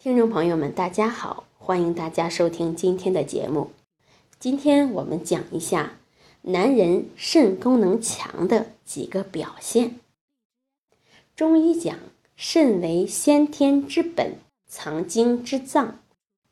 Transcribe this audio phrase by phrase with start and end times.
[0.00, 3.72] 听众朋友们，大家好，欢迎大家收听今天的节目。
[4.38, 5.94] 今天我们讲一下
[6.42, 9.96] 男人肾功能强的几个表现。
[11.34, 11.98] 中医讲，
[12.36, 14.34] 肾为先天之本，
[14.68, 15.98] 藏精之脏，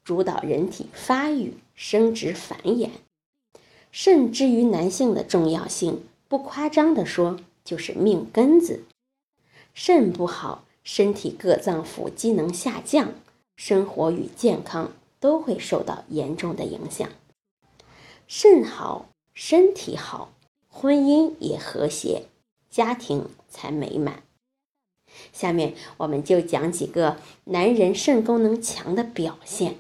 [0.03, 2.91] 主导人体发育、生殖、繁衍。
[3.93, 8.83] 肾之于男性的重要性，不夸张的说，就是命根子。
[9.73, 13.13] 肾不好，身体各脏腑机能下降。
[13.57, 17.09] 生活与健康都会受到严重的影响。
[18.29, 20.33] 肾好，身体好，
[20.69, 22.27] 婚姻也和谐，
[22.71, 24.23] 家庭才美满。
[25.33, 29.77] 下面我们就讲几个男人肾功能强的表现。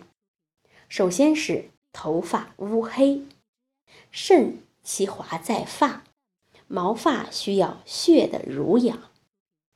[0.88, 3.22] 首先是头发乌黑，
[4.10, 6.04] 肾其华在发，
[6.68, 8.98] 毛发需要血的濡养，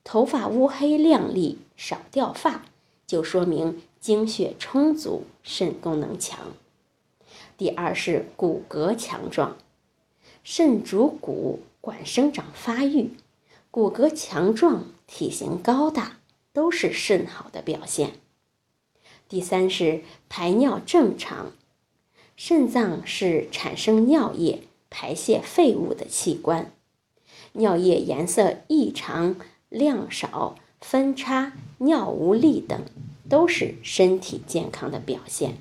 [0.04, 2.64] 头发乌黑亮丽，少掉发，
[3.06, 3.82] 就说明。
[4.00, 6.54] 精血充足，肾功能强。
[7.58, 9.58] 第二是骨骼强壮，
[10.42, 13.10] 肾主骨，管生长发育，
[13.70, 16.18] 骨骼强壮，体型高大，
[16.54, 18.12] 都是肾好的表现。
[19.28, 21.52] 第三是排尿正常，
[22.36, 26.72] 肾脏是产生尿液、排泄废物的器官，
[27.52, 29.36] 尿液颜色异常、
[29.68, 32.82] 量少、分叉、尿无力等。
[33.30, 35.54] 都是身体健康的表现。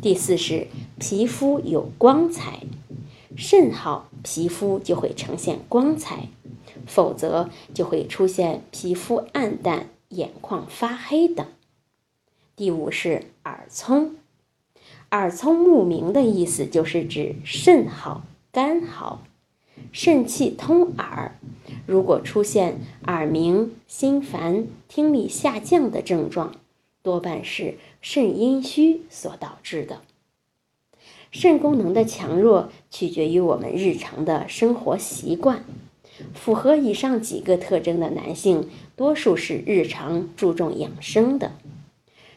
[0.00, 0.68] 第四是
[1.00, 2.60] 皮肤有光彩，
[3.36, 6.28] 肾好，皮肤就会呈现光彩，
[6.86, 11.44] 否则就会出现皮肤暗淡、眼眶发黑等。
[12.54, 14.16] 第五是耳聪，
[15.10, 19.22] 耳聪目明的意思就是指肾好、肝好，
[19.92, 21.32] 肾气通耳。
[21.86, 26.54] 如果出现耳鸣、心烦、听力下降的症状，
[27.02, 30.00] 多半是肾阴虚所导致的。
[31.30, 35.64] 肾功能的强弱取决于我们日常的生活习惯。
[36.34, 41.52] 符合以上几个特征的男性，多数是日常注重养生的。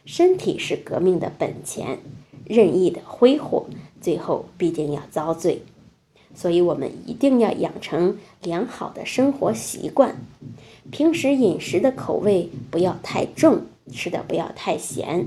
[0.04, 1.98] 身体是革命的本钱，
[2.44, 3.66] 任意的挥霍，
[4.00, 5.62] 最后必定要遭罪。
[6.34, 10.16] 所以，我们一定要养成良好的生活习惯，
[10.90, 15.26] 平时饮食的口味不要太重，吃的不要太咸，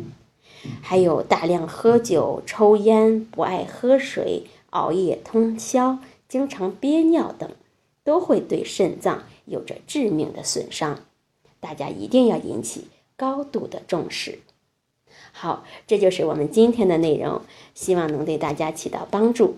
[0.82, 7.50] 还有大量喝酒、抽烟、不爱喝水、熬夜通宵、经常憋尿等，
[8.04, 11.00] 都会对肾脏有着致命的损伤。
[11.60, 14.40] 大家一定要引起高度的重视。
[15.32, 17.42] 好，这就是我们今天的内容，
[17.74, 19.58] 希望能对大家起到帮助。